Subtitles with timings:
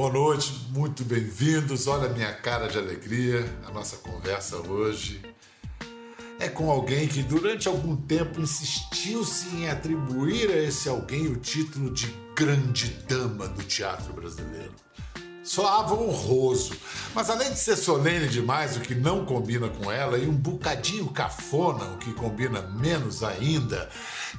[0.00, 1.86] Boa noite, muito bem-vindos.
[1.86, 3.44] Olha a minha cara de alegria.
[3.66, 5.20] A nossa conversa hoje
[6.38, 11.92] é com alguém que durante algum tempo insistiu-se em atribuir a esse alguém o título
[11.92, 14.72] de grande dama do teatro brasileiro.
[15.50, 16.76] Soava honroso,
[17.12, 21.08] mas além de ser solene demais, o que não combina com ela, e um bocadinho
[21.08, 23.90] cafona, o que combina menos ainda,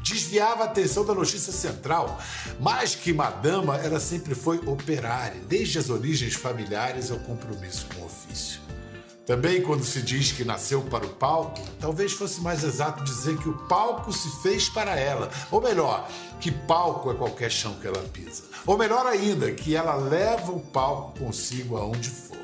[0.01, 2.17] desviava a atenção da notícia central.
[2.61, 8.05] Mais que madama, ela sempre foi operária, desde as origens familiares ao compromisso com o
[8.05, 8.61] ofício.
[9.25, 13.49] Também, quando se diz que nasceu para o palco, talvez fosse mais exato dizer que
[13.49, 15.29] o palco se fez para ela.
[15.51, 18.43] Ou melhor, que palco é qualquer chão que ela pisa.
[18.65, 22.41] Ou melhor ainda, que ela leva o palco consigo aonde for.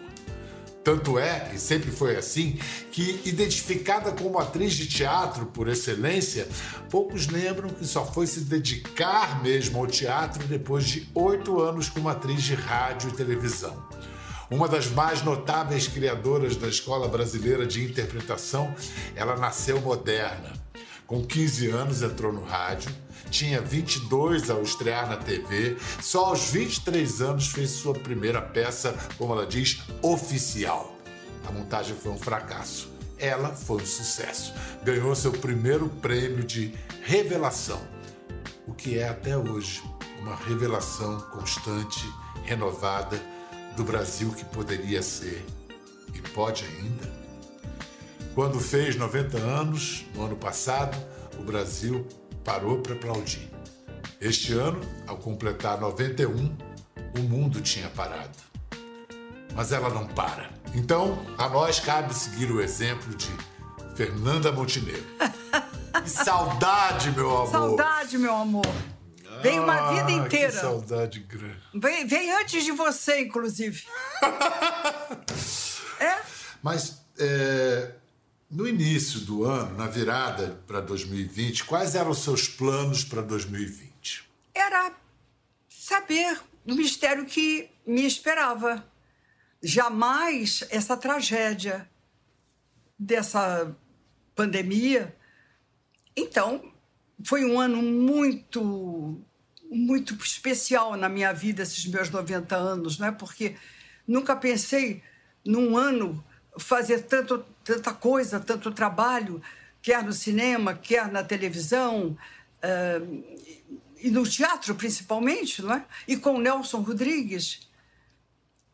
[0.84, 2.58] Tanto é, e sempre foi assim,
[2.94, 6.48] que, identificada como atriz de teatro por excelência,
[6.90, 12.08] poucos lembram que só foi se dedicar mesmo ao teatro depois de oito anos como
[12.08, 13.76] atriz de rádio e televisão.
[14.50, 18.74] Uma das mais notáveis criadoras da Escola Brasileira de Interpretação,
[19.14, 20.54] ela nasceu moderna.
[21.06, 22.90] Com 15 anos entrou no rádio,
[23.30, 29.34] tinha 22 ao estrear na TV, só aos 23 anos fez sua primeira peça, como
[29.34, 30.96] ela diz, oficial.
[31.46, 32.90] A montagem foi um fracasso.
[33.20, 34.54] Ela foi um sucesso.
[34.82, 36.74] Ganhou seu primeiro prêmio de
[37.04, 37.82] revelação,
[38.66, 39.84] o que é até hoje
[40.22, 42.06] uma revelação constante,
[42.44, 43.22] renovada
[43.78, 45.46] do Brasil que poderia ser
[46.14, 47.08] e pode ainda.
[48.34, 50.98] Quando fez 90 anos, no ano passado,
[51.40, 52.06] o Brasil
[52.44, 53.50] parou para aplaudir.
[54.20, 56.58] Este ano, ao completar 91,
[57.18, 58.38] o mundo tinha parado.
[59.56, 60.50] Mas ela não para.
[60.74, 63.30] Então, a nós cabe seguir o exemplo de
[63.96, 65.06] Fernanda Montenegro.
[66.04, 67.52] Que saudade, meu amor!
[67.52, 68.66] Saudade, meu amor!
[69.42, 70.52] Vem uma vida inteira.
[70.52, 71.58] Que saudade grande.
[71.74, 73.86] Vem, vem antes de você, inclusive.
[76.00, 76.22] é?
[76.62, 77.92] Mas é,
[78.50, 84.28] no início do ano, na virada para 2020, quais eram os seus planos para 2020?
[84.54, 84.92] Era
[85.70, 88.86] saber o mistério que me esperava.
[89.62, 91.90] Jamais essa tragédia
[92.98, 93.76] dessa
[94.36, 95.16] pandemia.
[96.16, 96.72] Então,
[97.24, 99.22] foi um ano muito
[99.70, 103.12] muito especial na minha vida esses meus 90 anos, não é?
[103.12, 103.56] Porque
[104.08, 105.04] nunca pensei
[105.46, 106.24] num ano
[106.58, 109.42] fazer tanto, tanta coisa, tanto trabalho,
[109.82, 112.18] quer no cinema, quer na televisão,
[112.64, 113.24] uh,
[114.02, 115.86] e no teatro principalmente, não é?
[116.08, 117.68] E com Nelson Rodrigues.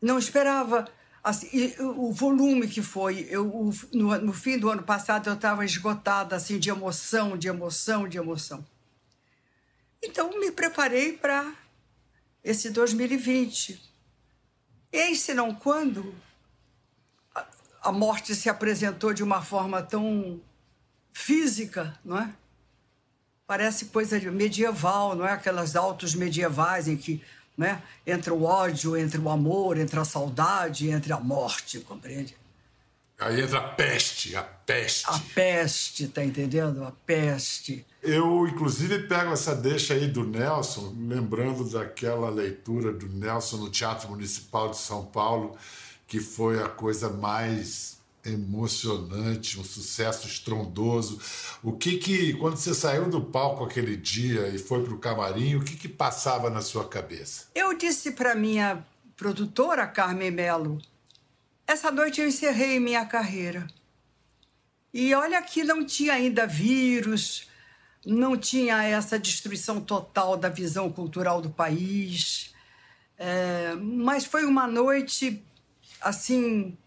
[0.01, 0.87] Não esperava
[1.23, 3.25] assim, o volume que foi.
[3.29, 8.07] Eu, no, no fim do ano passado eu estava esgotada assim, de emoção, de emoção,
[8.07, 8.65] de emoção.
[10.03, 11.55] Então, me preparei para
[12.43, 13.81] esse 2020.
[14.91, 16.13] Eis se não quando
[17.81, 20.39] a morte se apresentou de uma forma tão
[21.11, 22.33] física, não é?
[23.47, 25.31] Parece coisa medieval, não é?
[25.31, 27.23] Aquelas autos medievais em que
[27.57, 27.81] né?
[28.05, 32.35] entra o ódio, entre o amor, entre a saudade, entre a morte, compreende?
[33.23, 35.05] Aí entra a peste, a peste.
[35.07, 36.83] A peste, tá entendendo?
[36.83, 37.85] A peste.
[38.01, 44.09] Eu, inclusive, pego essa deixa aí do Nelson, lembrando daquela leitura do Nelson no Teatro
[44.09, 45.55] Municipal de São Paulo,
[46.05, 51.17] que foi a coisa mais emocionante, um sucesso estrondoso.
[51.63, 55.55] O que que, quando você saiu do palco aquele dia e foi para o camarim,
[55.55, 57.47] o que que passava na sua cabeça?
[57.55, 58.85] Eu disse para minha
[59.15, 60.81] produtora, Carmen Melo,
[61.67, 63.67] essa noite eu encerrei minha carreira.
[64.93, 67.47] E olha que não tinha ainda vírus,
[68.05, 72.53] não tinha essa destruição total da visão cultural do país.
[73.17, 75.41] É, mas foi uma noite,
[76.01, 76.77] assim,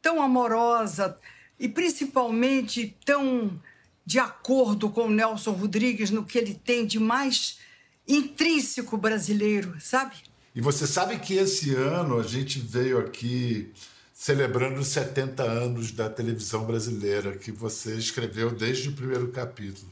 [0.00, 1.16] tão amorosa
[1.58, 3.60] e principalmente tão
[4.04, 7.58] de acordo com o Nelson Rodrigues no que ele tem de mais
[8.06, 10.16] intrínseco brasileiro, sabe?
[10.54, 13.72] E você sabe que esse ano a gente veio aqui
[14.20, 19.90] celebrando os 70 anos da televisão brasileira, que você escreveu desde o primeiro capítulo.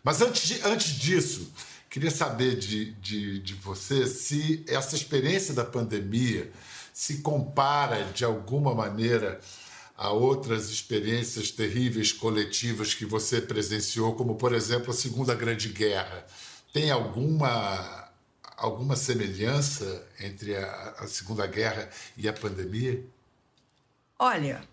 [0.00, 1.52] Mas antes, de, antes disso,
[1.90, 6.52] queria saber de, de, de você se essa experiência da pandemia
[6.92, 9.40] se compara de alguma maneira
[9.96, 16.24] a outras experiências terríveis coletivas que você presenciou, como por exemplo a Segunda Grande Guerra.
[16.72, 18.04] Tem alguma
[18.56, 23.04] alguma semelhança entre a, a Segunda Guerra e a pandemia?
[24.26, 24.66] Olha,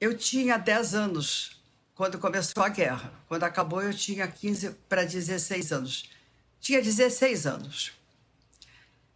[0.00, 1.62] eu tinha 10 anos
[1.94, 3.12] quando começou a guerra.
[3.28, 6.10] Quando acabou, eu tinha 15 para 16 anos.
[6.60, 7.92] Tinha 16 anos.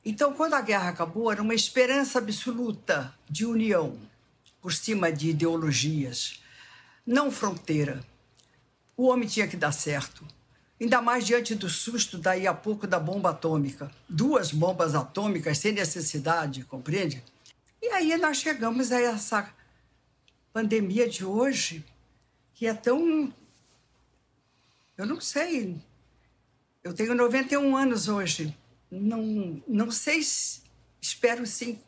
[0.04, 3.98] Então, quando a guerra acabou, era uma esperança absoluta de união,
[4.62, 6.40] por cima de ideologias,
[7.04, 8.04] não fronteira.
[8.96, 10.24] O homem tinha que dar certo.
[10.80, 13.90] Ainda mais diante do susto daí a pouco da bomba atômica.
[14.08, 17.20] Duas bombas atômicas sem necessidade, compreende?
[17.80, 19.54] E aí nós chegamos a essa
[20.52, 21.84] pandemia de hoje,
[22.54, 23.32] que é tão.
[24.96, 25.80] Eu não sei.
[26.82, 28.56] Eu tenho 91 anos hoje.
[28.90, 30.62] Não, não sei, se,
[31.00, 31.78] espero sim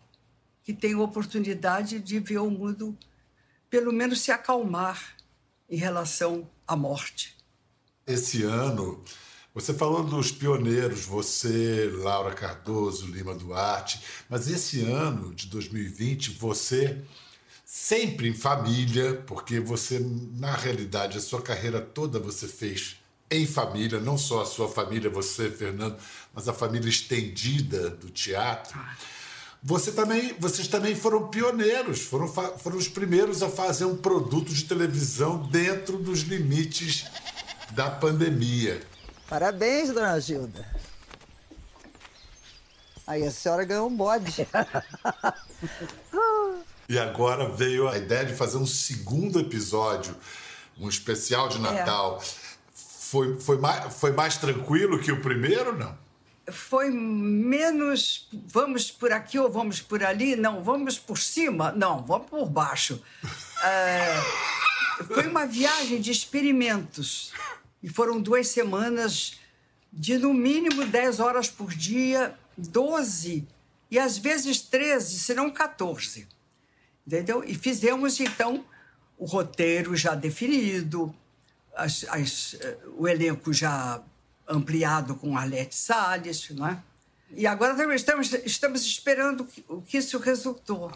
[0.63, 2.97] que tenha oportunidade de ver o mundo,
[3.69, 5.17] pelo menos, se acalmar
[5.69, 7.41] em relação à morte
[8.13, 9.03] esse ano,
[9.55, 17.03] você falou dos pioneiros, você, Laura Cardoso, Lima Duarte, mas esse ano de 2020, você
[17.65, 20.05] sempre em família, porque você,
[20.35, 22.97] na realidade, a sua carreira toda você fez
[23.31, 25.97] em família, não só a sua família, você, Fernando,
[26.35, 28.79] mas a família estendida do teatro.
[29.63, 34.65] Você também, vocês também foram pioneiros, foram, foram os primeiros a fazer um produto de
[34.65, 37.05] televisão dentro dos limites
[37.73, 38.81] da pandemia.
[39.31, 40.67] Parabéns, dona Gilda.
[43.07, 44.45] Aí a senhora ganhou um bode.
[46.89, 50.17] e agora veio a ideia de fazer um segundo episódio,
[50.77, 52.21] um especial de Natal.
[52.21, 52.25] É.
[52.75, 55.97] Foi, foi, mais, foi mais tranquilo que o primeiro, não?
[56.51, 60.35] Foi menos vamos por aqui ou vamos por ali?
[60.35, 61.71] Não, vamos por cima?
[61.71, 63.01] Não, vamos por baixo.
[63.63, 64.21] É,
[65.05, 67.33] foi uma viagem de experimentos.
[67.83, 69.39] E foram duas semanas
[69.93, 73.47] de no mínimo 10 horas por dia, 12
[73.91, 76.27] e às vezes 13, se não 14.
[77.07, 77.43] Entendeu?
[77.45, 78.65] E fizemos então
[79.19, 81.15] o roteiro já definido,
[81.75, 84.01] as, as, eh, o elenco já
[84.49, 86.83] ampliado com Arlete Salles, não é?
[87.33, 90.93] E agora estamos, estamos esperando o que isso resultou.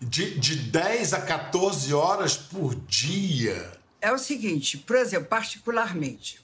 [0.00, 6.40] De, de 10 a 14 horas por dia é o seguinte, por exemplo, particularmente,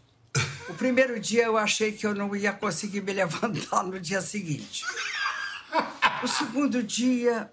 [0.68, 4.84] o primeiro dia eu achei que eu não ia conseguir me levantar no dia seguinte.
[6.22, 7.50] O segundo dia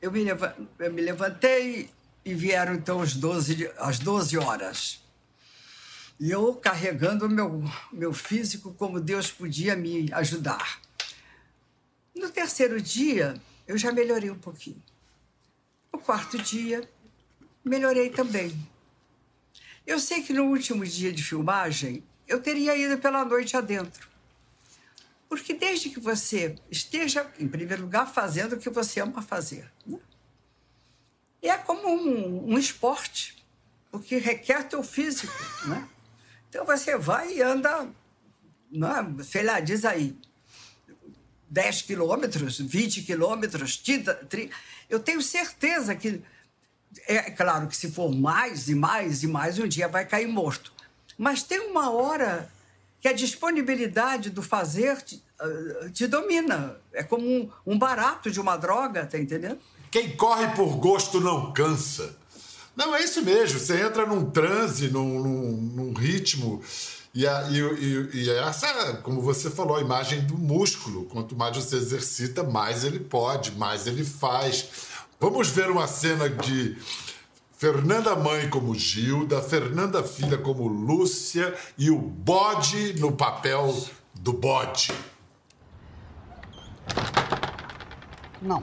[0.00, 0.24] eu me,
[0.78, 1.90] eu me levantei
[2.24, 5.02] e vieram então as 12, as 12 horas.
[6.18, 7.62] E eu carregando o meu,
[7.92, 10.80] meu físico como Deus podia me ajudar.
[12.14, 13.34] No terceiro dia,
[13.66, 14.82] eu já melhorei um pouquinho.
[15.92, 16.88] No quarto dia,
[17.64, 18.56] melhorei também.
[19.86, 24.08] Eu sei que no último dia de filmagem eu teria ido pela noite adentro.
[25.28, 29.98] Porque desde que você esteja, em primeiro lugar, fazendo o que você ama fazer, né?
[31.42, 33.44] é como um, um esporte,
[33.90, 35.32] porque requer teu físico,
[35.66, 35.88] né?
[36.48, 37.88] Então você vai e anda,
[38.70, 39.14] né?
[39.22, 40.16] sei lá, diz aí,
[41.48, 44.28] 10 quilômetros, 20 quilômetros, 30,
[44.88, 46.22] Eu tenho certeza que
[47.06, 50.72] é claro que se for mais e mais e mais, um dia vai cair morto.
[51.18, 52.50] Mas tem uma hora
[53.00, 56.76] que a disponibilidade do fazer te, uh, te domina.
[56.92, 59.58] É como um, um, barato de uma droga, tá entendendo?
[59.90, 62.16] Quem corre por gosto não cansa.
[62.74, 63.58] Não, é isso mesmo.
[63.58, 66.62] Você entra num transe, num, num, num ritmo.
[67.14, 71.04] E, a, e, e, e, essa, como você falou, a imagem do músculo.
[71.04, 74.68] Quanto mais você exercita, mais ele pode, mais ele faz.
[75.18, 76.76] Vamos ver uma cena de
[77.56, 83.74] Fernanda Mãe como Gilda, Fernanda Filha como Lúcia e o bode no papel
[84.14, 84.92] do bode.
[88.42, 88.62] Não.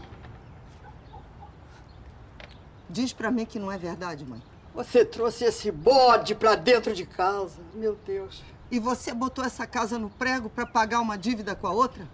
[2.88, 4.42] Diz para mim que não é verdade, mãe.
[4.76, 7.58] Você trouxe esse bode para dentro de casa.
[7.74, 8.44] Meu Deus.
[8.70, 12.08] E você botou essa casa no prego para pagar uma dívida com a outra?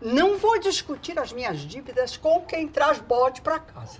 [0.00, 3.98] Não vou discutir as minhas dívidas com quem traz bode para casa.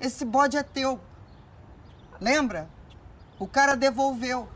[0.00, 0.98] Esse bode é teu.
[2.18, 2.68] Lembra?
[3.38, 4.48] O cara devolveu.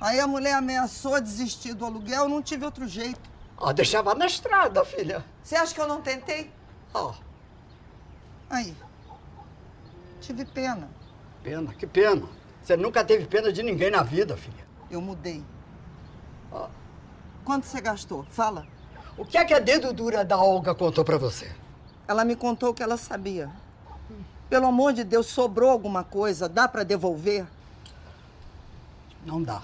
[0.00, 3.30] Aí a mulher ameaçou desistir do aluguel, não tive outro jeito.
[3.56, 5.24] Ah, deixava na estrada, filha.
[5.42, 6.52] Você acha que eu não tentei?
[6.94, 7.14] Ah.
[8.50, 8.76] Aí.
[10.20, 10.88] Tive pena.
[11.42, 11.74] Pena?
[11.74, 12.28] Que pena.
[12.62, 14.64] Você nunca teve pena de ninguém na vida, filha.
[14.90, 15.44] Eu mudei.
[16.52, 16.68] Ah.
[17.44, 18.24] Quanto você gastou?
[18.24, 18.66] Fala.
[19.16, 21.54] O que é que a dedo dura da Olga contou para você?
[22.06, 23.50] Ela me contou o que ela sabia.
[24.48, 26.48] Pelo amor de Deus, sobrou alguma coisa?
[26.48, 27.46] Dá para devolver?
[29.24, 29.62] Não dá.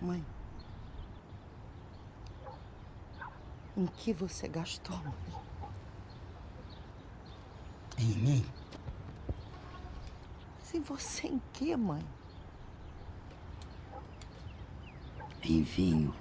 [0.00, 0.24] Mãe.
[3.76, 5.14] Em que você gastou, mãe?
[7.98, 8.46] Em mim?
[10.58, 12.04] Mas em você em quê, mãe?
[15.46, 16.12] Tem vinho.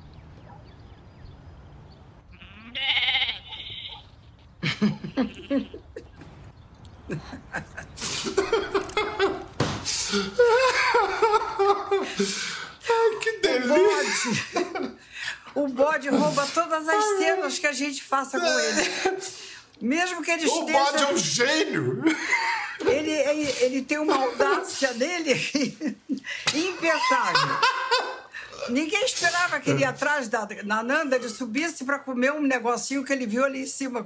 [12.89, 14.31] Ai, que delícia!
[15.53, 19.21] O bode, o bode rouba todas as cenas que a gente faça com ele.
[19.81, 20.79] Mesmo que ele O esteja.
[20.79, 22.03] bode é um gênio!
[22.85, 25.33] Ele, ele, ele tem uma audácia dele
[26.53, 27.57] impensável.
[28.69, 33.03] Ninguém esperava que ele ia atrás da na Nanda, ele subisse para comer um negocinho
[33.03, 34.05] que ele viu ali em cima.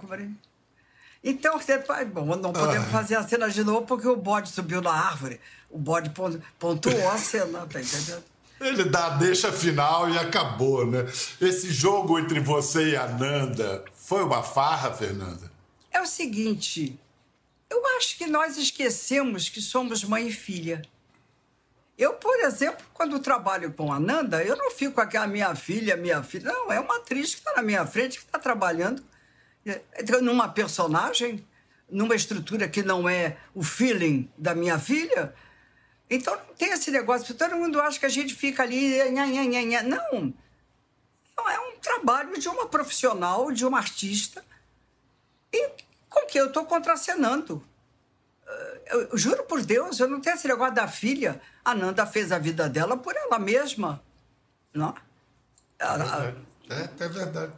[1.24, 2.92] Então, depois, bom, não podemos Ah.
[2.92, 5.40] fazer a cena de novo porque o bode subiu na árvore.
[5.70, 8.24] O bode pon- pontuou a cena, tá entendendo?
[8.62, 11.06] Ele dá a deixa final e acabou, né?
[11.40, 15.50] Esse jogo entre você e a Nanda foi uma farra, Fernanda?
[15.92, 16.98] É o seguinte,
[17.70, 20.82] eu acho que nós esquecemos que somos mãe e filha.
[22.00, 25.98] Eu, por exemplo, quando trabalho com a Nanda, eu não fico com a minha filha,
[25.98, 26.50] minha filha.
[26.50, 29.04] Não, é uma atriz que está na minha frente, que está trabalhando
[29.66, 29.82] eh,
[30.22, 31.46] numa personagem,
[31.90, 35.36] numa estrutura que não é o feeling da minha filha.
[36.10, 37.36] Então não tem esse negócio.
[37.36, 38.98] Todo mundo acha que a gente fica ali.
[39.12, 39.84] nha, nha, nha, nha.
[39.84, 40.34] Não.
[41.36, 44.42] Não, É um trabalho de uma profissional, de uma artista,
[45.52, 45.70] e
[46.10, 47.62] com que eu estou contracenando.
[48.90, 51.40] Eu, juro por Deus, eu não tenho esse negócio da filha.
[51.64, 54.02] A Nanda fez a vida dela por ela mesma.
[54.74, 54.96] Não?
[55.78, 56.36] Ela-
[56.70, 57.54] É, é verdade.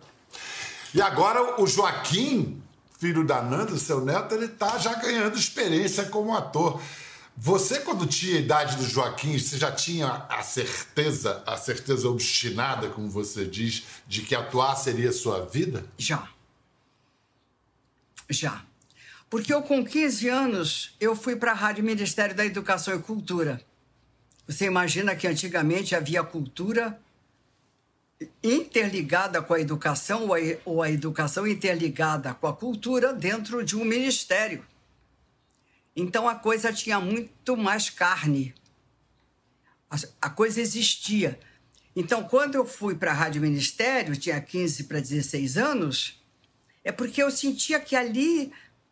[0.94, 2.62] E agora o Joaquim,
[3.00, 6.82] filho da Nanda, seu neto, ele tá já ganhando experiência como ator.
[7.38, 12.90] Você, quando tinha a idade do Joaquim, você já tinha a certeza, a certeza obstinada,
[12.90, 15.86] como você diz, de que atuar seria sua vida?
[15.98, 16.28] Já.
[18.30, 18.62] Já.
[19.32, 23.62] Porque eu, com 15 anos, eu fui para a Rádio Ministério da Educação e Cultura.
[24.46, 27.00] Você imagina que antigamente havia cultura
[28.44, 30.28] interligada com a educação
[30.66, 34.66] ou a, educação interligada com a cultura dentro de um ministério.
[35.96, 38.54] Então a coisa tinha muito mais carne.
[39.90, 41.40] A, a coisa existia.
[41.96, 46.22] Então, quando eu fui para a Rádio Ministério, tinha 15 para 16 anos,
[46.84, 48.52] é porque eu sentia que ali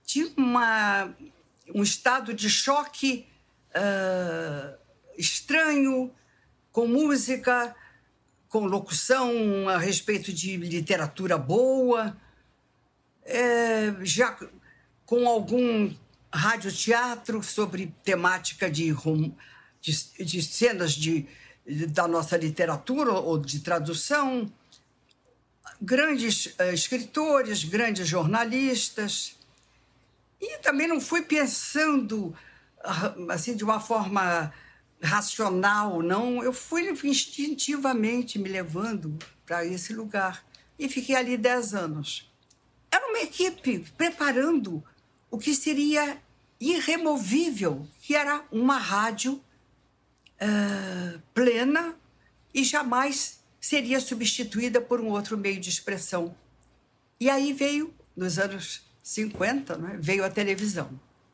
[0.09, 1.15] tinha uma,
[1.75, 3.27] um estado de choque
[3.75, 4.75] ah,
[5.15, 6.11] estranho,
[6.71, 7.75] com música,
[8.47, 12.17] com locução a respeito de literatura boa,
[13.23, 14.35] é, já
[15.05, 15.93] com algum
[16.33, 18.91] radioteatro sobre temática de,
[19.79, 21.27] de, de cenas de,
[21.89, 24.51] da nossa literatura ou de tradução,
[25.79, 29.38] grandes eh, escritores, grandes jornalistas.
[30.41, 32.35] E também não fui pensando
[32.83, 34.53] ah, assim de uma forma
[35.01, 36.43] racional, não.
[36.43, 40.45] Eu fui instintivamente me levando para esse lugar.
[40.77, 42.31] E fiquei ali dez anos.
[42.91, 44.83] Era uma equipe preparando
[45.29, 46.21] o que seria
[46.59, 49.41] irremovível, que era uma rádio
[50.39, 51.95] ah, plena
[52.53, 56.35] e jamais seria substituída por um outro meio de expressão.
[57.19, 60.89] E aí veio, nos anos 50, né, veio a televisão.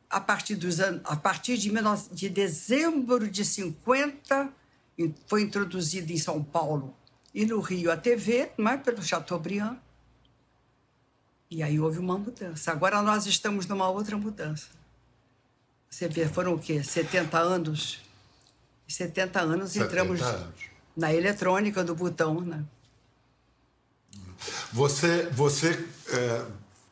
[0.10, 4.50] A partir, dos anos, a partir de, 19 de dezembro de 50,
[4.98, 6.95] in- foi introduzida em São Paulo
[7.34, 9.77] e no Rio a TV, não é, pelo Chateaubriand.
[11.50, 12.72] E aí houve uma mudança.
[12.72, 14.67] Agora nós estamos numa outra mudança.
[15.89, 16.84] Você vê, foram o quê?
[16.84, 18.00] 70 anos?
[18.88, 20.53] Em 70 anos 70 entramos anos.
[20.95, 22.63] na eletrônica do botão, né?
[24.74, 26.45] Você, você é,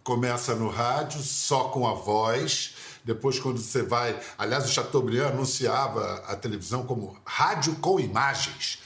[0.03, 2.75] começa no rádio só com a voz.
[3.03, 4.19] Depois, quando você vai.
[4.37, 8.79] Aliás, o Chateaubriand anunciava a televisão como rádio com imagens.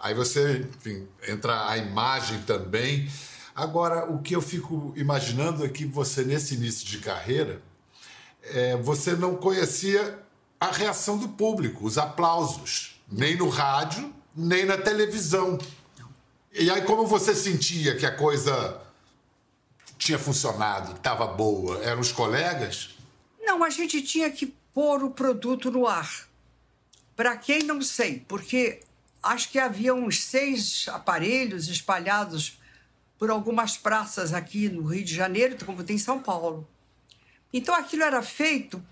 [0.00, 3.10] Aí você, enfim, entra a imagem também.
[3.54, 7.62] Agora, o que eu fico imaginando é que você, nesse início de carreira,
[8.42, 10.18] é, você não conhecia
[10.60, 15.58] a reação do público, os aplausos, nem no rádio, nem na televisão.
[16.52, 18.80] E aí, como você sentia que a coisa
[19.98, 21.82] tinha funcionado, estava boa?
[21.82, 22.96] Eram os colegas?
[23.40, 26.26] Não, a gente tinha que pôr o produto no ar.
[27.16, 28.80] Para quem não sei, porque
[29.22, 32.58] acho que havia uns seis aparelhos espalhados
[33.18, 36.68] por algumas praças aqui no Rio de Janeiro, como tem em São Paulo.
[37.52, 38.84] Então aquilo era feito.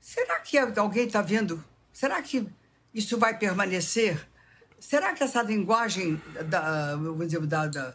[0.00, 1.64] Será que alguém está vendo?
[1.92, 2.46] Será que
[2.92, 4.28] isso vai permanecer?
[4.80, 7.94] Será que essa linguagem da, dizer, da, da,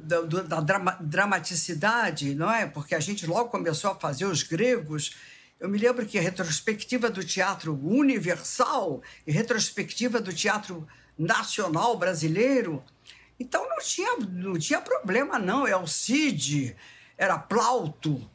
[0.00, 2.66] da, da drama- dramaticidade, não é?
[2.66, 5.16] Porque a gente logo começou a fazer os gregos.
[5.60, 10.86] Eu me lembro que a retrospectiva do Teatro Universal e retrospectiva do Teatro
[11.18, 12.82] Nacional Brasileiro.
[13.38, 15.66] Então não tinha, não tinha problema, não.
[15.66, 16.74] É o Cid,
[17.16, 18.28] era Plauto,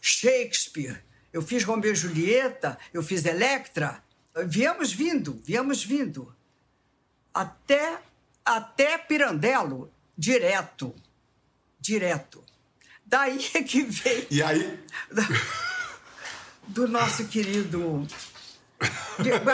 [0.00, 1.02] Shakespeare.
[1.32, 4.02] Eu fiz Romeu e Julieta, eu fiz Electra.
[4.46, 6.34] Viemos vindo, viemos vindo.
[7.32, 7.98] Até,
[8.44, 9.90] até Pirandello,
[10.22, 10.94] direto.
[11.80, 12.44] Direto.
[13.04, 14.26] Daí é que veio.
[14.30, 14.78] E aí?
[16.68, 18.06] Do nosso querido.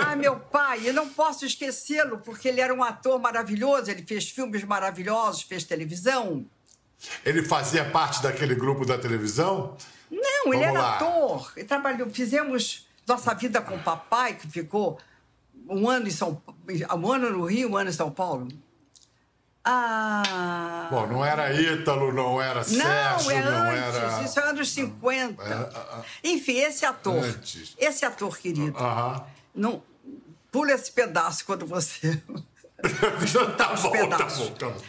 [0.04, 4.28] Ah, meu pai, eu não posso esquecê-lo, porque ele era um ator maravilhoso, ele fez
[4.28, 6.44] filmes maravilhosos, fez televisão.
[7.24, 9.76] Ele fazia parte daquele grupo da televisão?
[10.10, 10.96] Não, ele Vamos era lá.
[10.96, 11.52] ator.
[11.56, 15.00] Ele trabalhou, fizemos Nossa Vida com o Papai, que ficou
[15.68, 16.42] um ano em São
[16.96, 18.48] um ano no Rio, um ano em São Paulo.
[19.70, 20.88] Ah.
[20.90, 24.22] Bom, não era Ítalo, não era não, Sérgio, é não antes, era.
[24.22, 25.42] isso é anos 50.
[25.42, 27.74] É, é, Enfim, esse ator, Antes.
[27.78, 29.26] esse ator querido, Aham.
[29.54, 29.82] não
[30.50, 32.16] pula esse pedaço quando você.
[33.58, 34.82] tá bom, tá bom, tá bom.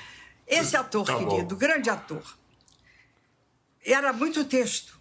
[0.48, 1.28] Esse ator Tá bom.
[1.28, 2.24] querido, grande ator,
[3.86, 4.98] era muito texto.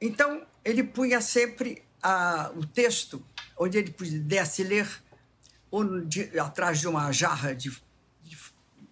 [0.00, 3.20] Então, ele punha sempre ah, o texto,
[3.58, 4.88] onde ele pudesse ler,
[5.70, 7.76] ou de- atrás de uma jarra de,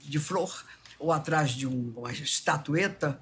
[0.09, 0.65] de, flor,
[0.99, 3.21] ou atrás de um- uma estatueta.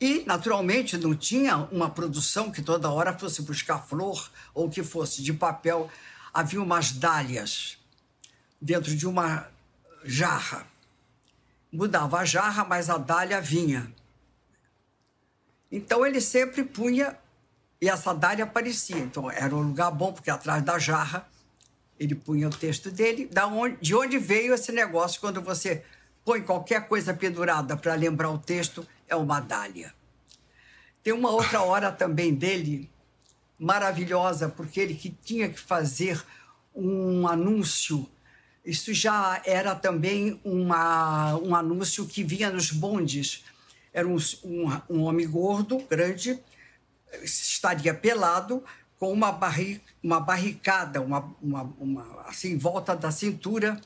[0.00, 5.22] E, naturalmente, não tinha uma produção que toda hora fosse buscar flor ou que fosse
[5.22, 5.90] de papel.
[6.32, 7.76] Havia umas dálias
[8.60, 9.46] dentro de uma
[10.04, 10.66] jarra.
[11.70, 13.92] Mudava a jarra, mas a dália vinha.
[15.70, 17.16] Então ele sempre punha
[17.80, 18.98] e essa dália aparecia.
[18.98, 21.28] Então era um lugar bom, porque atrás da jarra
[22.00, 23.26] ele punha o texto dele.
[23.26, 25.84] Da onde, de onde veio esse negócio quando você
[26.24, 29.92] põe qualquer coisa pendurada para lembrar o texto, é uma dália.
[31.02, 32.90] Tem uma outra hora também dele,
[33.58, 36.22] maravilhosa, porque ele que tinha que fazer
[36.74, 38.08] um anúncio.
[38.64, 43.44] Isso já era também uma, um anúncio que vinha nos bondes.
[43.92, 46.38] Era um, um, um homem gordo, grande,
[47.22, 48.62] estaria pelado,
[49.00, 53.80] com uma, barri, uma barricada, uma, uma, uma, assim, em volta da cintura,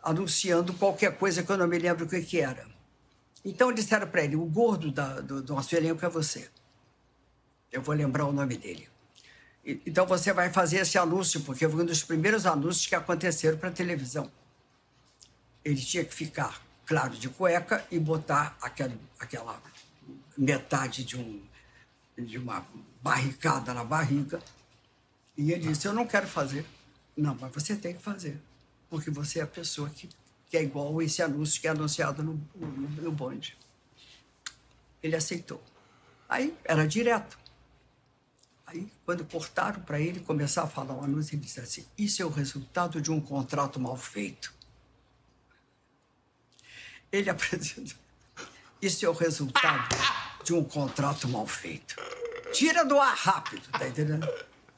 [0.00, 2.64] anunciando qualquer coisa que eu não me lembro o que, que era.
[3.44, 6.48] Então disseram para ele: o gordo da, do, do nosso elenco é você.
[7.72, 8.88] Eu vou lembrar o nome dele.
[9.64, 13.58] E- Então você vai fazer esse anúncio, porque foi um dos primeiros anúncios que aconteceram
[13.58, 14.30] para a televisão.
[15.64, 19.60] Ele tinha que ficar, claro, de cueca e botar aquela, aquela
[20.36, 21.42] metade de, um,
[22.24, 22.66] de uma
[23.02, 24.40] barricada na barriga.
[25.36, 26.64] E ele disse: Eu não quero fazer.
[27.16, 28.40] Não, mas você tem que fazer,
[28.88, 30.08] porque você é a pessoa que,
[30.46, 33.56] que é igual esse anúncio que é anunciado no, no, no bonde.
[35.02, 35.62] Ele aceitou.
[36.28, 37.38] Aí era direto.
[38.66, 42.24] Aí, quando cortaram para ele começar a falar o anúncio, ele disse assim: Isso é
[42.24, 44.52] o resultado de um contrato mal feito.
[47.10, 47.96] Ele apresentou.
[48.80, 49.88] Isso é o resultado
[50.48, 51.94] de um contrato mal feito.
[52.54, 54.26] Tira do ar rápido, tá entendendo?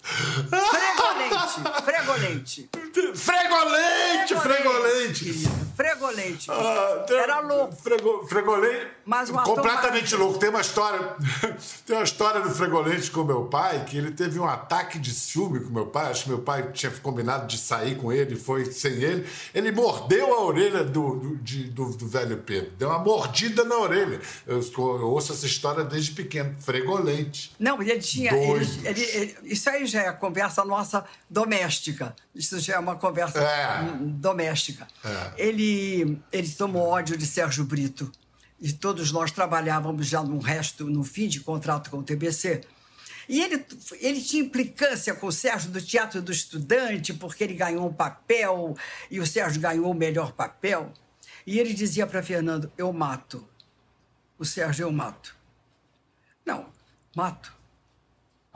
[0.03, 2.71] Fregolente, fregolente.
[3.15, 5.25] Fregolente, fregolente!
[5.25, 6.51] querido, Fregolente.
[6.51, 7.75] Ah, Era louco.
[7.75, 8.87] Frego, fregolente.
[9.07, 10.39] Mas completamente louco.
[10.39, 11.17] Tem uma história.
[11.87, 15.61] tem uma história do Fregolente com meu pai, que ele teve um ataque de ciúme
[15.61, 16.11] com meu pai.
[16.11, 19.27] Acho que meu pai tinha combinado de sair com ele, foi sem ele.
[19.55, 22.71] Ele mordeu a orelha do, do, de- do- do velho Pedro.
[22.79, 24.21] Deu uma mordida na orelha.
[24.47, 26.55] Eu, eu ouço essa história desde pequeno.
[26.61, 27.53] Fregolente.
[27.59, 28.33] Não, ele tinha.
[28.35, 32.15] Ele, ele- ele- isso aí já é conversa nossa doméstica.
[32.35, 33.83] Isso já é uma conversa É.
[34.03, 34.87] doméstica.
[35.05, 35.33] É.
[35.37, 38.11] Ele, ele tomou ódio de Sérgio Brito.
[38.61, 42.61] E todos nós trabalhávamos já no resto, no fim de contrato com o TBC.
[43.29, 43.65] E ele,
[44.01, 48.77] ele tinha implicância com o Sérgio do Teatro do Estudante, porque ele ganhou um papel
[49.11, 50.93] e o Sérgio ganhou o melhor papel.
[51.47, 53.49] E ele dizia para Fernando: Eu mato.
[54.39, 55.35] O Sérgio, eu mato.
[56.45, 56.67] Não,
[57.17, 57.53] mato.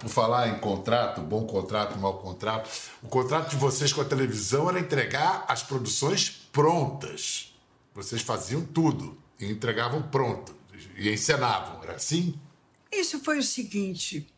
[0.04, 2.68] Por falar em contrato, bom contrato, mau contrato,
[3.02, 7.56] o contrato de vocês com a televisão era entregar as produções prontas.
[7.94, 10.54] Vocês faziam tudo e entregavam pronto
[10.94, 12.38] e encenavam, era assim?
[12.92, 14.30] Isso foi o seguinte.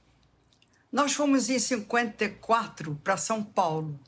[0.92, 3.98] Nós fomos em 54 para São Paulo.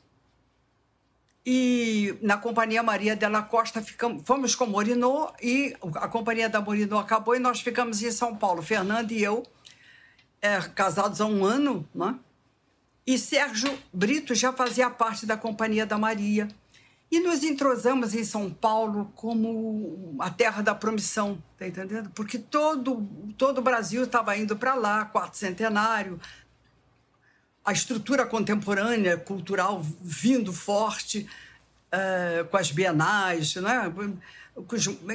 [1.45, 6.97] E na Companhia Maria Della Costa ficamos, fomos com Morinô e a Companhia da Morinô
[6.97, 9.43] acabou e nós ficamos em São Paulo, Fernando e eu,
[10.41, 12.17] é, casados há um ano, né?
[13.05, 16.47] E Sérgio Brito já fazia parte da Companhia da Maria.
[17.11, 22.11] E nos entrosamos em São Paulo como a terra da promissão, tá entendendo?
[22.11, 26.19] Porque todo, todo o Brasil estava indo para lá, quarto centenário,
[27.65, 31.27] a estrutura contemporânea, cultural, vindo forte,
[31.93, 33.91] uh, com as bienais, né?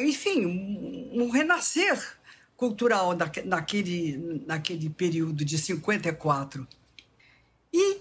[0.00, 2.16] enfim, um, renascer
[2.64, 6.66] cultural naquele, naquele período de 54.
[7.70, 7.98] E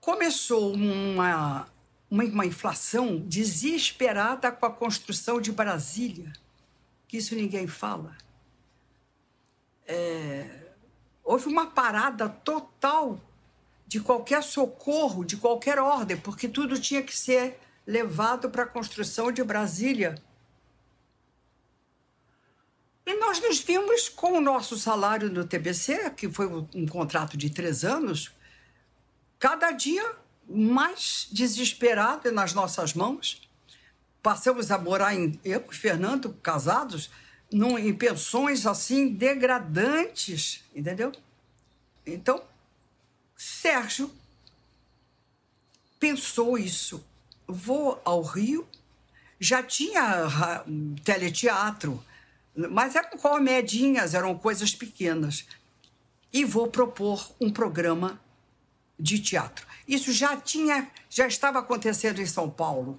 [0.00, 1.66] começou uma,
[2.08, 6.32] uma, uma inflação desesperada com a construção de Brasília,
[7.08, 8.16] que isso ninguém fala.
[9.88, 10.68] É,
[11.24, 13.20] houve uma parada total
[13.88, 19.32] de qualquer socorro, de qualquer ordem, porque tudo tinha que ser levado para a construção
[19.32, 20.14] de Brasília.
[23.06, 27.48] E nós nos vimos com o nosso salário no TBC, que foi um contrato de
[27.48, 28.32] três anos,
[29.38, 30.16] cada dia
[30.48, 33.48] mais desesperado nas nossas mãos.
[34.20, 37.08] Passamos a morar em eu e Fernando casados
[37.48, 41.12] num, em pensões assim degradantes, entendeu?
[42.04, 42.42] Então,
[43.36, 44.10] Sérgio
[46.00, 47.04] pensou isso.
[47.46, 48.66] Vou ao Rio,
[49.38, 50.64] já tinha
[51.04, 52.02] teleteatro,
[52.56, 55.46] mas eram comedinhas, eram coisas pequenas.
[56.32, 58.20] E vou propor um programa
[58.98, 59.66] de teatro.
[59.86, 62.98] Isso já tinha, já estava acontecendo em São Paulo.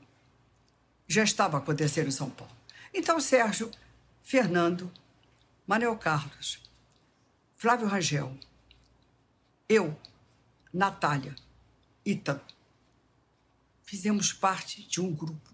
[1.07, 2.53] Já estava acontecendo em São Paulo.
[2.93, 3.71] Então, Sérgio,
[4.23, 4.91] Fernando,
[5.65, 6.61] Manuel Carlos,
[7.55, 8.37] Flávio Rangel,
[9.67, 9.97] eu,
[10.71, 11.35] Natália,
[12.05, 12.41] Ita,
[13.83, 15.49] fizemos parte de um grupo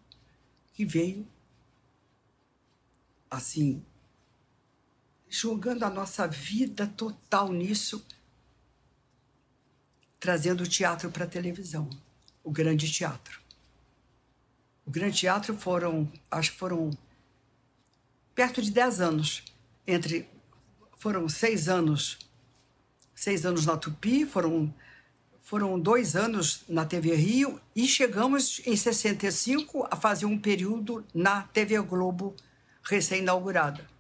[0.74, 1.28] que veio,
[3.30, 3.84] assim,
[5.34, 8.06] jogando a nossa vida total nisso
[10.20, 11.90] trazendo o teatro para a televisão,
[12.44, 13.42] o grande teatro.
[14.86, 16.92] O grande teatro foram, acho que foram
[18.36, 19.44] perto de 10 anos,
[19.88, 20.30] entre
[21.00, 22.20] foram seis anos,
[23.16, 24.74] seis anos na Tupi, foram
[25.42, 31.44] foram dois anos na TV Rio e chegamos em 65 a fazer um período na
[31.44, 32.34] TV Globo
[32.84, 33.93] recém-inaugurada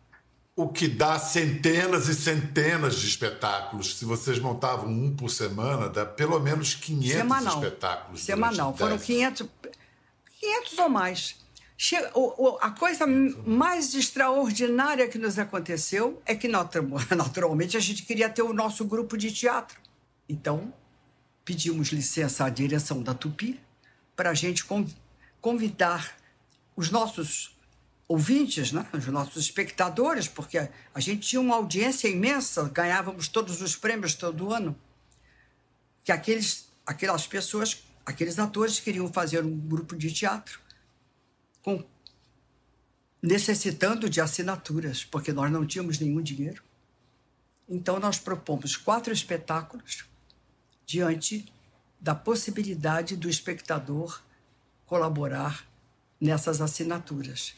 [0.55, 3.97] o que dá centenas e centenas de espetáculos.
[3.97, 7.53] Se vocês montavam um por semana, dá pelo menos 500 Semanal.
[7.55, 8.21] espetáculos.
[8.21, 8.77] Semanal.
[8.77, 9.47] Foram 500,
[10.39, 11.43] 500 ou mais.
[12.61, 16.47] A coisa mais extraordinária que nos aconteceu é que,
[17.15, 19.79] naturalmente, a gente queria ter o nosso grupo de teatro.
[20.29, 20.71] Então,
[21.43, 23.59] pedimos licença à direção da Tupi
[24.15, 24.63] para a gente
[25.41, 26.15] convidar
[26.75, 27.52] os nossos
[28.07, 28.85] ouvintes, né?
[28.93, 34.53] os nossos espectadores, porque a gente tinha uma audiência imensa, ganhávamos todos os prêmios todo
[34.53, 34.75] ano,
[36.03, 40.59] que aqueles, aquelas pessoas, aqueles atores queriam fazer um grupo de teatro
[41.61, 41.83] com,
[43.21, 46.61] necessitando de assinaturas, porque nós não tínhamos nenhum dinheiro.
[47.69, 50.05] Então, nós propomos quatro espetáculos
[50.85, 51.51] diante
[51.99, 54.21] da possibilidade do espectador
[54.85, 55.65] colaborar
[56.19, 57.55] nessas assinaturas.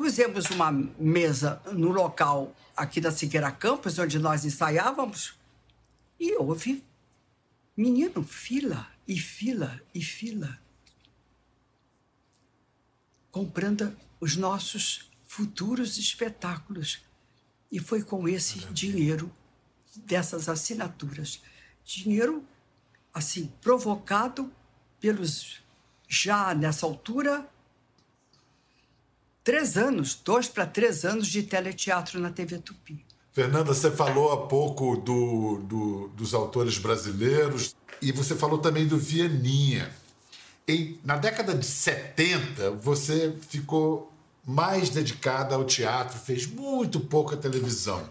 [0.00, 5.34] Pusemos uma mesa no local aqui da Siqueira Campos, onde nós ensaiávamos,
[6.18, 6.82] e houve,
[7.76, 10.58] menino, fila e fila e fila,
[13.30, 17.02] comprando os nossos futuros espetáculos.
[17.70, 19.30] E foi com esse dinheiro
[19.94, 21.42] dessas assinaturas.
[21.84, 22.42] Dinheiro,
[23.12, 24.50] assim, provocado
[24.98, 25.62] pelos,
[26.08, 27.46] já nessa altura,
[29.50, 33.04] três anos, dois para três anos de teleteatro na TV Tupi.
[33.32, 38.96] Fernanda, você falou há pouco do, do, dos autores brasileiros e você falou também do
[38.96, 39.90] Vianinha.
[40.68, 44.12] Em, na década de 70, você ficou
[44.46, 48.08] mais dedicada ao teatro, fez muito pouca televisão,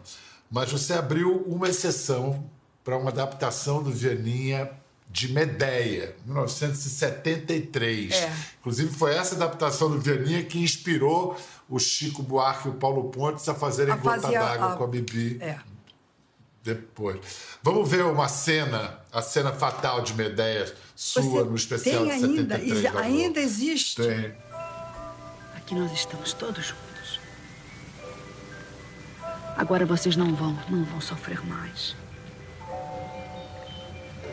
[0.52, 2.52] mas você abriu uma exceção
[2.84, 4.69] para uma adaptação do Vianinha
[5.10, 8.13] de Medeia, 1973.
[8.13, 8.34] É.
[8.60, 11.36] Inclusive, foi essa adaptação do Vianinha que inspirou
[11.67, 14.76] o Chico Buarque e o Paulo Pontes a fazerem a Gota d'Água a...
[14.76, 15.39] com a Bibi.
[15.41, 15.58] É.
[16.63, 17.19] Depois.
[17.63, 22.28] Vamos ver uma cena, a cena fatal de Medeia sua Você no especial de ainda,
[22.28, 22.95] 73.
[22.98, 24.02] Ainda existe.
[24.02, 24.34] Tem.
[25.56, 27.19] Aqui nós estamos todos juntos.
[29.58, 31.95] Agora vocês não vão, não vão sofrer mais.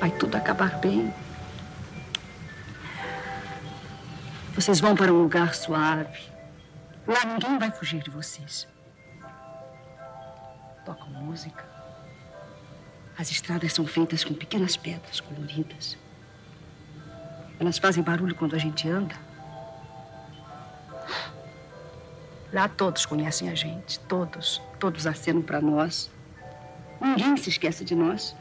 [0.00, 1.12] Vai tudo acabar bem.
[4.54, 6.20] Vocês vão para um lugar suave.
[7.06, 8.66] Lá ninguém vai fugir de vocês.
[10.84, 11.64] Tocam música.
[13.18, 15.96] As estradas são feitas com pequenas pedras coloridas.
[17.58, 19.14] Elas fazem barulho quando a gente anda.
[22.52, 24.60] Lá todos conhecem a gente, todos.
[24.78, 26.10] Todos acenam para nós.
[27.00, 28.34] Ninguém se esquece de nós.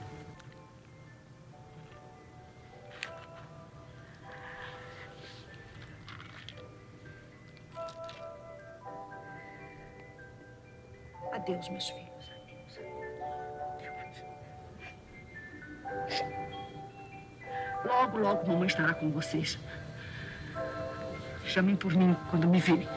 [11.69, 12.05] Meus filhos.
[17.83, 19.57] Logo, logo, mamãe estará com vocês.
[21.45, 22.87] Chamem por mim quando me virem.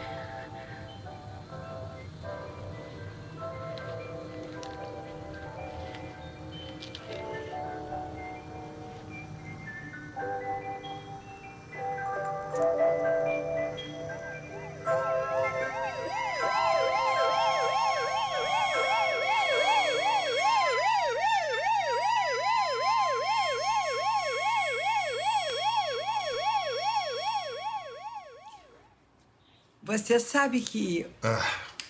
[30.09, 31.07] Você sabe que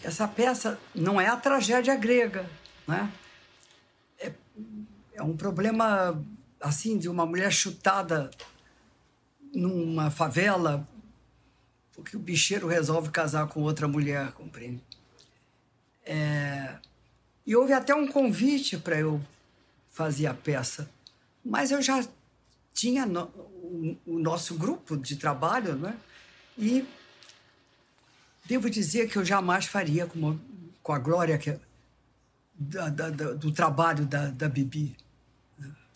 [0.02, 2.50] essa peça não é a tragédia grega,
[2.84, 3.12] né?
[4.18, 4.32] É,
[5.14, 6.20] é um problema
[6.60, 8.28] assim de uma mulher chutada
[9.54, 10.84] numa favela
[11.92, 14.82] porque o bicheiro resolve casar com outra mulher, compreende?
[16.04, 16.74] É,
[17.46, 19.24] e houve até um convite para eu
[19.90, 20.90] fazer a peça,
[21.44, 22.04] mas eu já
[22.74, 23.30] tinha no,
[24.04, 25.96] o nosso grupo de trabalho, né?
[26.58, 26.84] E
[28.48, 30.40] Devo dizer que eu jamais faria com, uma,
[30.82, 31.54] com a glória que,
[32.54, 34.96] da, da, da, do trabalho da, da Bibi.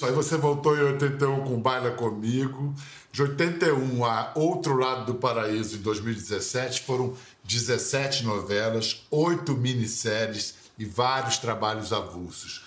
[0.02, 2.74] Aí você voltou em 81 com Baila Comigo.
[3.10, 10.84] De 81 a Outro Lado do Paraíso, em 2017, foram 17 novelas, 8 minisséries e
[10.84, 12.62] vários trabalhos avulsos.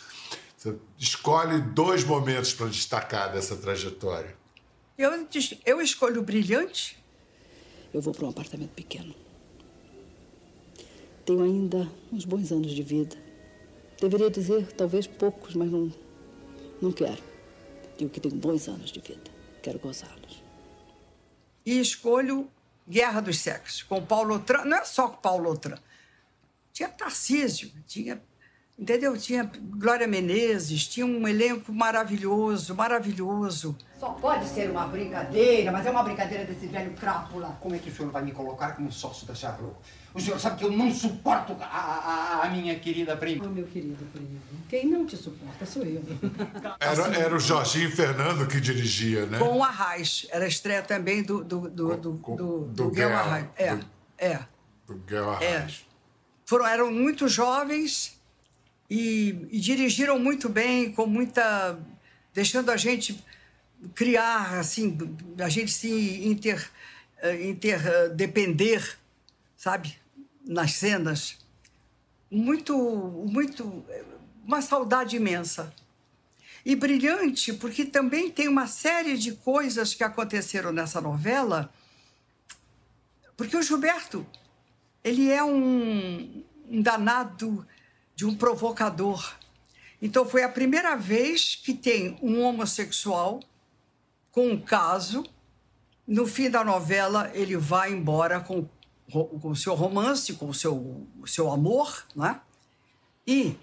[0.57, 4.35] Você escolhe dois momentos para destacar dessa trajetória.
[4.97, 5.11] Eu,
[5.63, 6.97] eu escolho o Brilhante.
[7.93, 9.24] Eu vou para um apartamento pequeno.
[11.25, 13.15] Tenho ainda uns bons anos de vida.
[13.99, 15.91] Deveria dizer talvez poucos, mas não,
[16.81, 17.23] não quero.
[17.97, 19.31] Digo que tenho bons anos de vida.
[19.63, 20.43] Quero gozá-los.
[21.65, 22.47] E escolho
[22.87, 24.65] Guerra dos Sexos, com Paulo Outram.
[24.65, 25.79] Não é só com Paulo Outram.
[26.71, 28.21] Tinha Tarcísio, tinha
[28.77, 29.17] Entendeu?
[29.17, 33.77] Tinha Glória Menezes, tinha um elenco maravilhoso, maravilhoso.
[33.97, 37.57] Só pode ser uma brincadeira, mas é uma brincadeira desse velho crápula.
[37.61, 39.75] Como é que o senhor vai me colocar como sócio da Charlot?
[40.13, 43.45] O senhor sabe que eu não suporto a, a, a minha querida prima.
[43.45, 46.01] Oh, meu querido primo, quem não te suporta sou eu.
[46.79, 49.39] Era, era o Jorginho Fernando que dirigia, né?
[49.39, 50.27] Com o Arraes.
[50.29, 53.45] Era a estreia também do, do, do, do, Com- do, do do Guel Guel, Arraes.
[53.55, 53.85] É, do-
[54.17, 54.39] é.
[54.85, 55.55] Do Guel É.
[55.57, 55.85] Arraes.
[56.45, 58.21] Foram, eram muito jovens
[58.89, 61.79] e, e dirigiram muito bem, com muita.
[62.33, 63.23] deixando a gente
[63.93, 64.97] criar, assim,
[65.39, 66.69] a gente se inter,
[67.21, 68.97] eh, interdepender,
[69.55, 69.95] sabe,
[70.45, 71.37] nas cenas.
[72.29, 72.75] Muito,
[73.27, 73.85] muito.
[74.45, 75.73] uma saudade imensa.
[76.65, 81.71] E brilhante, porque também tem uma série de coisas que aconteceram nessa novela,
[83.37, 84.25] porque o Gilberto
[85.03, 87.65] ele é um, um danado
[88.15, 89.35] de um provocador.
[90.01, 93.41] Então foi a primeira vez que tem um homossexual
[94.31, 95.23] com um caso.
[96.07, 98.67] No fim da novela, ele vai embora com
[99.11, 102.41] o seu romance, com o seu, o seu amor, né?
[103.25, 103.57] E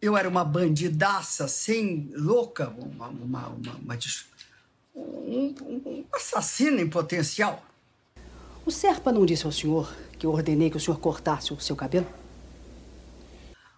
[0.00, 3.98] eu era uma bandidaça, assim, louca, uma, uma, uma, uma
[4.94, 7.64] um, um assassino em potencial.
[8.66, 11.76] O Serpa não disse ao senhor que eu ordenei que o senhor cortasse o seu
[11.76, 12.06] cabelo?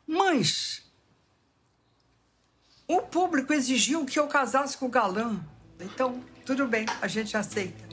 [0.07, 0.83] Mas
[2.87, 5.41] o público exigiu que eu casasse com o galã.
[5.81, 7.85] Então, tudo bem, a gente aceita.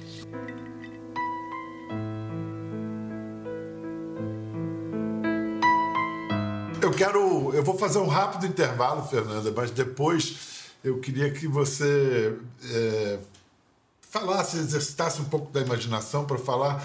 [6.79, 7.53] Eu quero.
[7.55, 10.37] Eu vou fazer um rápido intervalo, Fernanda, mas depois
[10.83, 12.37] eu queria que você
[12.69, 13.19] é,
[14.13, 16.77] falasse, exercitasse um pouco da imaginação para falar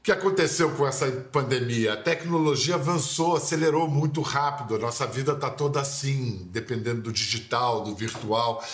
[0.00, 1.92] o que aconteceu com essa pandemia.
[1.92, 4.74] A tecnologia avançou, acelerou muito rápido.
[4.74, 8.64] A nossa vida está toda assim, dependendo do digital, do virtual.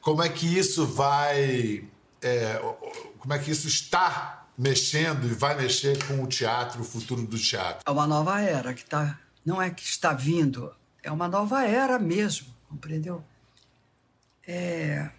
[0.00, 1.84] Como é que isso vai.
[2.20, 2.60] é,
[3.18, 7.38] como é que isso está mexendo e vai mexer com o teatro, o futuro do
[7.38, 7.82] teatro?
[7.86, 9.20] É uma nova era que tá.
[9.46, 13.24] Não é que está vindo, é uma nova era mesmo, compreendeu?
[14.46, 15.10] É,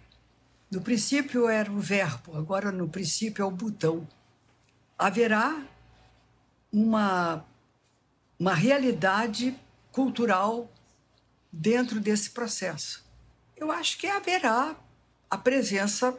[0.70, 4.06] no princípio era o verbo, agora no princípio é o botão.
[4.96, 5.66] Haverá
[6.72, 7.44] uma,
[8.38, 9.58] uma realidade
[9.90, 10.70] cultural
[11.50, 13.04] dentro desse processo.
[13.56, 14.76] Eu acho que haverá
[15.28, 16.16] a presença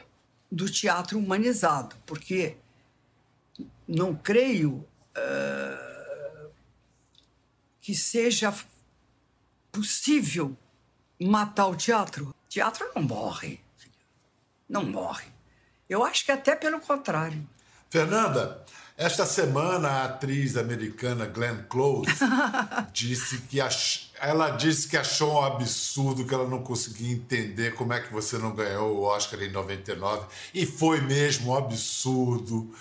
[0.51, 2.57] do teatro humanizado, porque
[3.87, 4.85] não creio
[5.17, 6.51] uh,
[7.79, 8.53] que seja
[9.71, 10.57] possível
[11.19, 12.29] matar o teatro.
[12.29, 13.61] O teatro não morre.
[14.71, 15.25] Não morre.
[15.89, 17.45] Eu acho que até pelo contrário.
[17.89, 18.63] Fernanda,
[18.97, 22.09] esta semana a atriz americana Glenn Close
[22.93, 24.09] disse que ach...
[24.17, 28.37] ela disse que achou um absurdo que ela não conseguia entender como é que você
[28.37, 32.73] não ganhou o Oscar em 99 e foi mesmo um absurdo.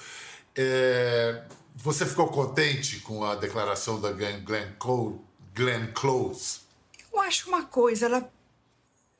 [0.55, 1.42] É...
[1.74, 5.18] Você ficou contente com a declaração da Glenn Close?
[5.57, 6.61] Glenn Close?
[7.12, 8.31] Eu acho uma coisa, ela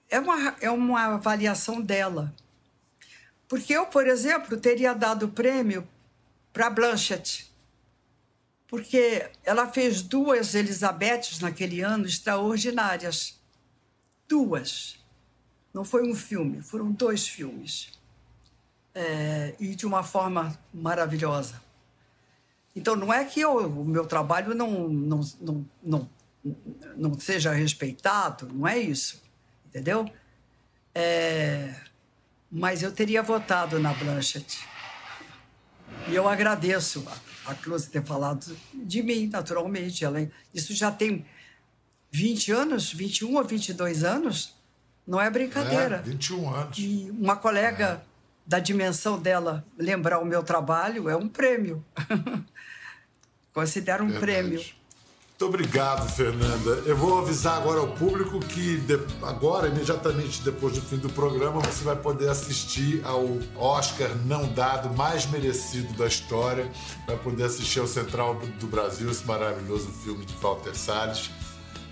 [0.09, 2.33] é uma, é uma avaliação dela.
[3.51, 5.85] Porque eu, por exemplo, teria dado o prêmio
[6.53, 7.51] para Blanchett,
[8.69, 13.41] porque ela fez duas Elizabeths naquele ano extraordinárias.
[14.29, 15.01] Duas.
[15.75, 17.91] Não foi um filme, foram dois filmes.
[18.95, 21.61] É, e de uma forma maravilhosa.
[22.77, 26.11] Então, não é que eu, o meu trabalho não, não, não, não,
[26.97, 29.21] não seja respeitado, não é isso,
[29.67, 30.09] entendeu?
[30.95, 31.90] É,
[32.51, 34.67] mas eu teria votado na Blanchett.
[36.09, 37.07] E eu agradeço
[37.47, 40.05] a, a Close ter falado de mim, naturalmente.
[40.05, 41.25] Ela, isso já tem
[42.11, 44.55] 20 anos, 21 ou 22 anos,
[45.07, 45.97] não é brincadeira.
[45.97, 46.79] É, 21 anos.
[46.79, 48.01] E uma colega é.
[48.47, 51.85] da dimensão dela lembrar o meu trabalho é um prêmio.
[53.53, 54.27] Considero um Verdade.
[54.27, 54.80] prêmio.
[55.41, 56.83] Muito obrigado, Fernanda.
[56.85, 58.79] Eu vou avisar agora ao público que
[59.23, 63.27] agora, imediatamente depois do fim do programa, você vai poder assistir ao
[63.57, 66.71] Oscar não dado mais merecido da história.
[67.07, 71.31] Vai poder assistir ao Central do Brasil, esse maravilhoso filme de Walter Salles,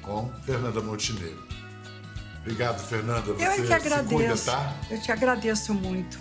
[0.03, 1.43] com Fernanda Montenegro.
[2.43, 3.33] Obrigado, Fernanda.
[3.33, 4.15] Você Eu é que agradeço.
[4.15, 4.77] Cuida, tá?
[4.91, 6.19] Eu te agradeço muito.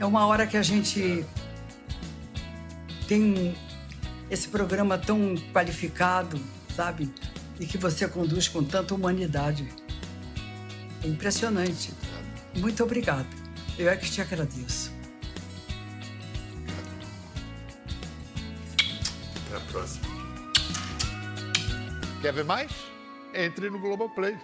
[0.00, 1.24] É uma hora que a gente
[3.06, 3.54] tem
[4.30, 6.40] esse programa tão qualificado,
[6.74, 7.12] sabe?
[7.58, 9.68] E que você conduz com tanta humanidade.
[11.02, 11.92] É impressionante.
[12.56, 13.26] Muito obrigada.
[13.78, 14.92] Eu é que te agradeço.
[19.46, 20.06] Até a próxima.
[22.20, 22.72] Quer ver mais?
[23.34, 24.36] Entre no Globoplay.